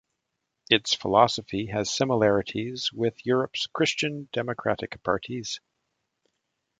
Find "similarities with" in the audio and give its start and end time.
1.95-3.23